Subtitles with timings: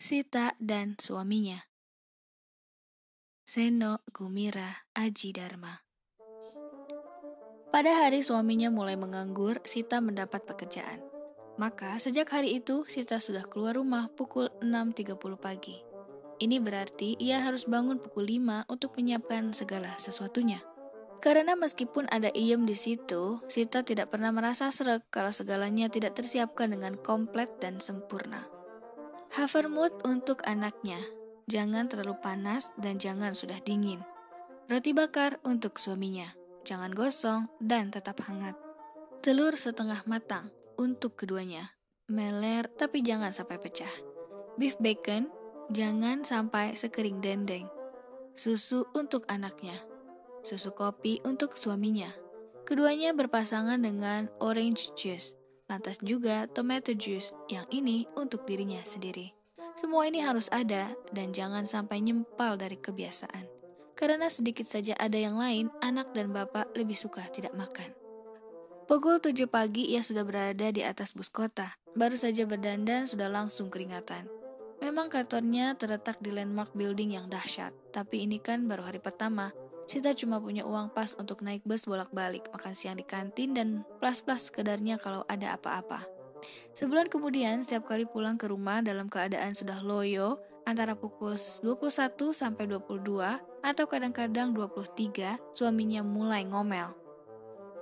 [0.00, 1.60] Sita dan suaminya.
[3.44, 5.84] Seno Gumira Aji Dharma.
[7.68, 11.04] Pada hari suaminya mulai menganggur, Sita mendapat pekerjaan.
[11.60, 15.76] Maka sejak hari itu Sita sudah keluar rumah pukul 6.30 pagi.
[16.40, 20.64] Ini berarti ia harus bangun pukul 5 untuk menyiapkan segala sesuatunya.
[21.20, 26.72] Karena meskipun ada Iem di situ, Sita tidak pernah merasa seret kalau segalanya tidak tersiapkan
[26.72, 28.59] dengan komplit dan sempurna.
[29.30, 30.98] Havermut untuk anaknya,
[31.46, 34.02] jangan terlalu panas dan jangan sudah dingin.
[34.66, 36.34] Roti bakar untuk suaminya,
[36.66, 38.58] jangan gosong dan tetap hangat.
[39.22, 41.70] Telur setengah matang untuk keduanya,
[42.10, 43.94] meler tapi jangan sampai pecah.
[44.58, 45.30] Beef bacon,
[45.70, 47.70] jangan sampai sekering dendeng.
[48.34, 49.78] Susu untuk anaknya,
[50.42, 52.10] susu kopi untuk suaminya.
[52.66, 55.38] Keduanya berpasangan dengan orange juice
[55.70, 59.30] Lantas juga tomato juice yang ini untuk dirinya sendiri.
[59.78, 63.46] Semua ini harus ada dan jangan sampai nyempal dari kebiasaan.
[63.94, 67.94] Karena sedikit saja ada yang lain, anak dan bapak lebih suka tidak makan.
[68.90, 71.70] Pukul 7 pagi ia sudah berada di atas bus kota.
[71.94, 74.26] Baru saja berdandan sudah langsung keringatan.
[74.82, 79.54] Memang kantornya terletak di landmark building yang dahsyat, tapi ini kan baru hari pertama,
[79.90, 84.46] Sita cuma punya uang pas untuk naik bus bolak-balik, makan siang di kantin, dan plus-plus
[84.46, 86.06] sekedarnya kalau ada apa-apa.
[86.78, 92.70] Sebulan kemudian, setiap kali pulang ke rumah dalam keadaan sudah loyo, antara pukul 21 sampai
[92.70, 96.94] 22, atau kadang-kadang 23, suaminya mulai ngomel.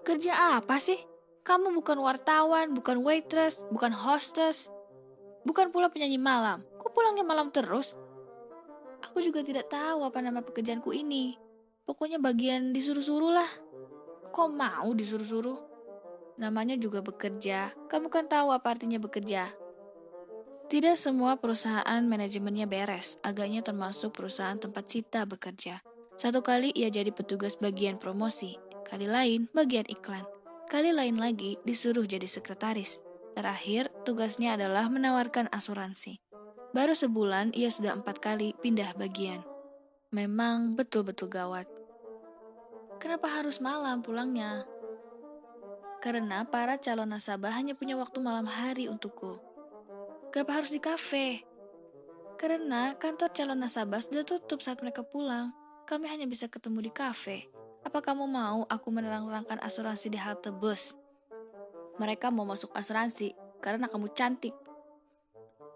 [0.00, 1.04] Kerja apa sih?
[1.44, 4.72] Kamu bukan wartawan, bukan waitress, bukan hostess,
[5.44, 6.64] bukan pula penyanyi malam.
[6.80, 7.92] Kok pulangnya malam terus?
[9.04, 11.49] Aku juga tidak tahu apa nama pekerjaanku ini.
[11.90, 13.50] Pokoknya bagian disuruh-suruh lah.
[14.30, 15.58] Kok mau disuruh-suruh?
[16.38, 17.74] Namanya juga bekerja.
[17.90, 19.50] Kamu kan tahu apa artinya bekerja.
[20.70, 25.82] Tidak semua perusahaan manajemennya beres, agaknya termasuk perusahaan tempat Sita bekerja.
[26.14, 28.54] Satu kali ia jadi petugas bagian promosi,
[28.86, 30.22] kali lain bagian iklan,
[30.70, 33.02] kali lain lagi disuruh jadi sekretaris.
[33.34, 36.22] Terakhir, tugasnya adalah menawarkan asuransi.
[36.70, 39.42] Baru sebulan ia sudah empat kali pindah bagian.
[40.14, 41.79] Memang betul-betul gawat.
[43.00, 44.68] Kenapa harus malam pulangnya?
[46.04, 49.40] Karena para calon nasabah hanya punya waktu malam hari untukku.
[50.28, 51.40] Kenapa harus di kafe?
[52.36, 55.48] Karena kantor calon nasabah sudah tutup saat mereka pulang.
[55.88, 57.48] Kami hanya bisa ketemu di kafe.
[57.88, 60.92] Apa kamu mau aku menerang-nerangkan asuransi di halte bus?
[61.96, 63.32] Mereka mau masuk asuransi
[63.64, 64.52] karena kamu cantik.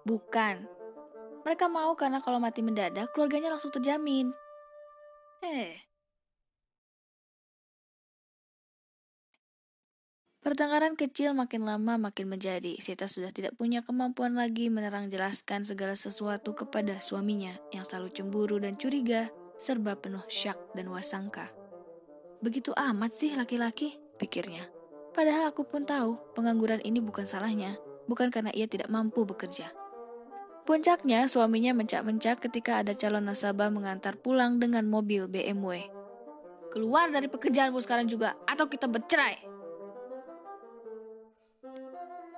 [0.04, 0.64] Bukan.
[1.44, 4.32] Mereka mau karena kalau mati mendadak, keluarganya langsung terjamin.
[5.44, 5.76] Eh,
[10.44, 12.76] Pertengkaran kecil makin lama makin menjadi.
[12.76, 18.60] Sita sudah tidak punya kemampuan lagi menerang jelaskan segala sesuatu kepada suaminya yang selalu cemburu
[18.60, 21.48] dan curiga, serba penuh syak dan wasangka.
[22.44, 24.68] Begitu amat sih laki-laki, pikirnya.
[25.16, 29.72] Padahal aku pun tahu pengangguran ini bukan salahnya, bukan karena ia tidak mampu bekerja.
[30.68, 35.88] Puncaknya, suaminya mencak-mencak ketika ada calon nasabah mengantar pulang dengan mobil BMW.
[36.68, 39.53] Keluar dari pekerjaanmu sekarang juga, atau kita bercerai,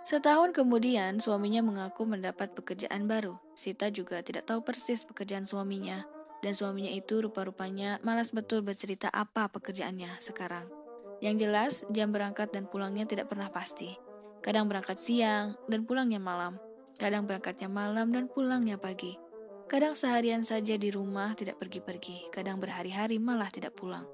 [0.06, 3.42] Setahun kemudian, suaminya mengaku mendapat pekerjaan baru.
[3.58, 6.06] Sita juga tidak tahu persis pekerjaan suaminya,
[6.46, 10.70] dan suaminya itu rupa-rupanya malas betul bercerita apa pekerjaannya sekarang.
[11.18, 13.98] Yang jelas, jam berangkat dan pulangnya tidak pernah pasti.
[14.46, 16.54] Kadang berangkat siang dan pulangnya malam.
[17.02, 19.18] Kadang berangkatnya malam dan pulangnya pagi.
[19.66, 22.30] Kadang seharian saja di rumah tidak pergi-pergi.
[22.30, 24.06] Kadang berhari-hari malah tidak pulang.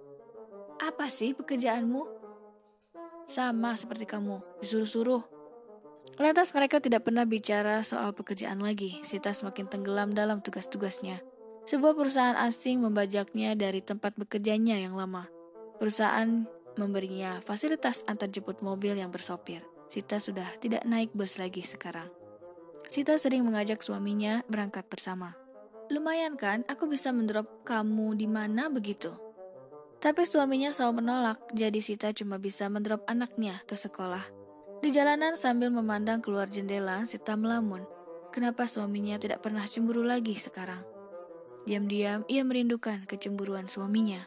[0.81, 2.25] Apa sih pekerjaanmu?
[3.29, 5.42] Sama seperti kamu, disuruh-suruh,
[6.21, 9.01] Lantas mereka tidak pernah bicara soal pekerjaan lagi.
[9.01, 11.25] Sita semakin tenggelam dalam tugas-tugasnya.
[11.65, 15.31] Sebuah perusahaan asing membajaknya dari tempat bekerjanya yang lama.
[15.81, 16.45] Perusahaan
[16.77, 19.65] memberinya fasilitas antar jemput mobil yang bersopir.
[19.89, 22.09] Sita sudah tidak naik bus lagi sekarang.
[22.93, 25.33] Sita sering mengajak suaminya berangkat bersama.
[25.93, 29.13] Lumayan kan, aku bisa mendrop kamu di mana begitu?
[30.03, 34.42] Tapi suaminya selalu menolak, jadi Sita cuma bisa mendrop anaknya ke sekolah.
[34.83, 37.87] Di jalanan sambil memandang keluar jendela, Sita melamun.
[38.35, 40.83] Kenapa suaminya tidak pernah cemburu lagi sekarang?
[41.63, 44.27] Diam-diam, ia merindukan kecemburuan suaminya.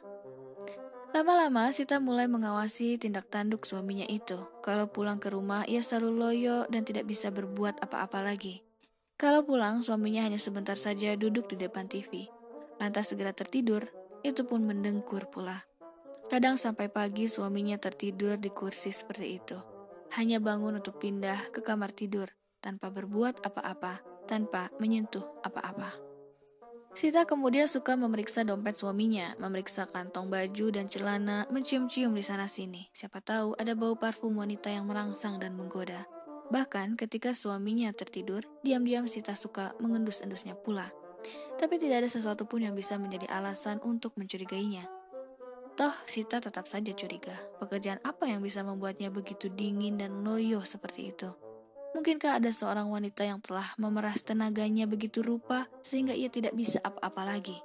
[1.11, 4.39] Lama-lama, Sita mulai mengawasi tindak tanduk suaminya itu.
[4.63, 8.63] Kalau pulang ke rumah, ia selalu loyo dan tidak bisa berbuat apa-apa lagi.
[9.19, 12.31] Kalau pulang, suaminya hanya sebentar saja duduk di depan TV.
[12.79, 13.91] Lantas segera tertidur,
[14.23, 15.67] itu pun mendengkur pula.
[16.31, 19.74] Kadang sampai pagi suaminya tertidur di kursi seperti itu
[20.13, 22.29] hanya bangun untuk pindah ke kamar tidur
[22.61, 24.01] tanpa berbuat apa-apa.
[24.25, 25.93] tanpa menyentuh apa-apa.
[26.97, 32.89] Sita kemudian suka memeriksa dompet suaminya, memeriksa kantong baju dan celana, mencium-cium di sana-sini.
[32.89, 36.09] Siapa tahu ada bau parfum wanita yang merangsang dan menggoda.
[36.49, 40.87] Bahkan ketika suaminya tertidur, diam-diam Sita suka mengendus-endusnya pula.
[41.59, 44.87] Tapi tidak ada sesuatu pun yang bisa menjadi alasan untuk mencurigainya.
[45.75, 47.35] Toh, Sita tetap saja curiga.
[47.59, 51.27] Pekerjaan apa yang bisa membuatnya begitu dingin dan loyo seperti itu?
[51.91, 57.27] Mungkinkah ada seorang wanita yang telah memeras tenaganya begitu rupa sehingga ia tidak bisa apa-apa
[57.27, 57.59] lagi?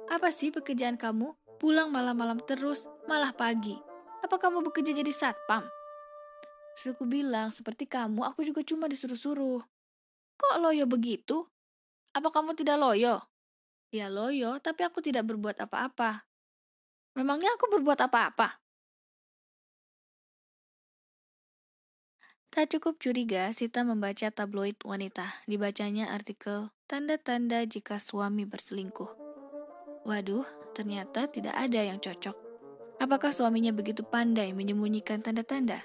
[0.08, 1.36] Apa sih pekerjaan kamu?
[1.60, 3.76] Pulang malam-malam terus, malah pagi.
[4.24, 5.68] Apa kamu bekerja jadi satpam?
[6.80, 9.60] Suku bilang, seperti kamu, aku juga cuma disuruh-suruh.
[10.40, 11.44] Kok loyo begitu?
[12.16, 13.27] Apa kamu tidak loyo?
[13.88, 16.28] Ya loyo, tapi aku tidak berbuat apa-apa.
[17.16, 18.60] Memangnya aku berbuat apa-apa?
[22.52, 25.44] Tak cukup curiga, Sita membaca tabloid wanita.
[25.48, 29.08] Dibacanya artikel tanda-tanda jika suami berselingkuh.
[30.04, 30.44] Waduh,
[30.76, 32.36] ternyata tidak ada yang cocok.
[32.98, 35.84] Apakah suaminya begitu pandai menyembunyikan tanda-tanda?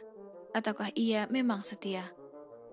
[0.52, 2.10] Ataukah ia memang setia?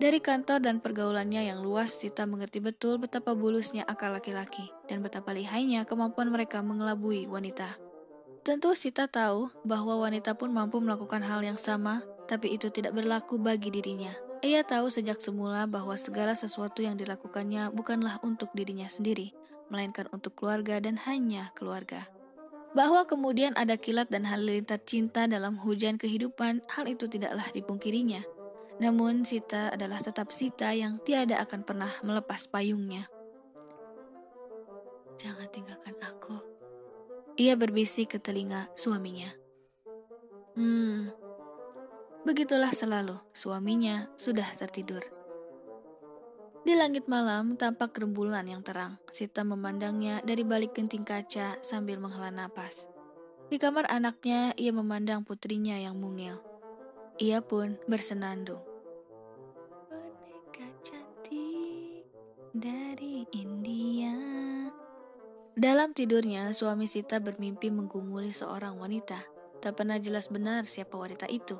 [0.01, 5.29] Dari kantor dan pergaulannya yang luas, Sita mengerti betul betapa bulusnya akal laki-laki dan betapa
[5.29, 7.77] lihainya kemampuan mereka mengelabui wanita.
[8.41, 13.37] Tentu Sita tahu bahwa wanita pun mampu melakukan hal yang sama tapi itu tidak berlaku
[13.37, 14.09] bagi dirinya.
[14.41, 19.37] Ia tahu sejak semula bahwa segala sesuatu yang dilakukannya bukanlah untuk dirinya sendiri,
[19.69, 22.09] melainkan untuk keluarga dan hanya keluarga.
[22.73, 28.40] Bahwa kemudian ada kilat dan halilintar cinta dalam hujan kehidupan, hal itu tidaklah dipungkirinya.
[28.81, 33.05] Namun Sita adalah tetap Sita yang tiada akan pernah melepas payungnya.
[35.21, 36.41] Jangan tinggalkan aku.
[37.37, 39.29] Ia berbisik ke telinga suaminya.
[40.57, 41.13] Hmm,
[42.21, 45.01] Begitulah selalu, suaminya sudah tertidur.
[46.61, 49.01] Di langit malam tampak rembulan yang terang.
[49.09, 52.85] Sita memandangnya dari balik genting kaca sambil menghela napas.
[53.49, 56.37] Di kamar anaknya, ia memandang putrinya yang mungil.
[57.17, 58.61] Ia pun bersenandung.
[62.51, 64.11] Dari India.
[65.55, 69.23] Dalam tidurnya, suami Sita bermimpi menggumuli seorang wanita.
[69.63, 71.55] Tak pernah jelas benar siapa wanita itu.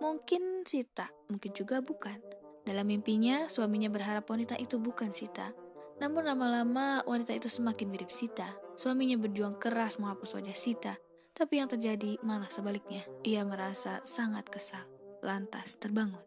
[0.00, 2.20] Mungkin Sita, mungkin juga bukan.
[2.68, 5.52] Dalam mimpinya, suaminya berharap wanita itu bukan Sita.
[5.96, 8.52] Namun lama-lama wanita itu semakin mirip Sita.
[8.76, 10.94] Suaminya berjuang keras menghapus wajah Sita,
[11.32, 13.08] tapi yang terjadi malah sebaliknya.
[13.24, 14.84] Ia merasa sangat kesal,
[15.24, 16.20] lantas terbangun.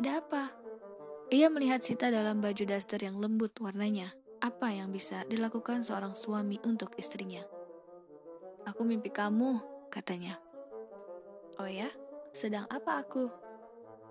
[0.00, 0.61] Ada apa?
[1.32, 4.12] Ia melihat Sita dalam baju daster yang lembut warnanya.
[4.44, 7.40] Apa yang bisa dilakukan seorang suami untuk istrinya?
[8.68, 9.56] Aku mimpi kamu,
[9.88, 10.36] katanya.
[11.56, 11.88] Oh ya,
[12.36, 13.32] sedang apa aku?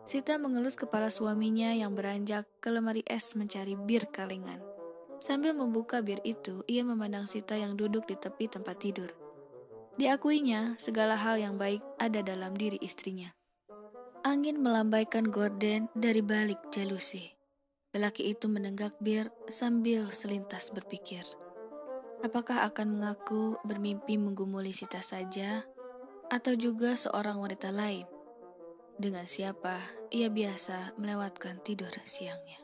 [0.01, 4.57] Sita mengelus kepala suaminya yang beranjak ke lemari es mencari bir kalengan.
[5.21, 9.13] Sambil membuka bir itu, ia memandang Sita yang duduk di tepi tempat tidur.
[9.93, 13.29] Diakuinya, segala hal yang baik ada dalam diri istrinya.
[14.21, 17.33] Angin melambaikan gorden dari balik jalusi.
[17.89, 21.25] Lelaki itu menenggak bir sambil selintas berpikir.
[22.21, 25.65] Apakah akan mengaku bermimpi menggumuli Sita saja
[26.29, 28.05] atau juga seorang wanita lain.
[29.01, 29.81] Dengan siapa
[30.13, 32.60] ia biasa melewatkan tidur siangnya.